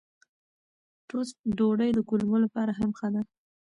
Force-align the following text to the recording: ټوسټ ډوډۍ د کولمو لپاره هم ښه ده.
ټوسټ 1.07 1.37
ډوډۍ 1.57 1.89
د 1.93 1.99
کولمو 2.09 2.37
لپاره 2.43 2.71
هم 2.79 2.89
ښه 2.97 3.07
ده. 3.13 3.21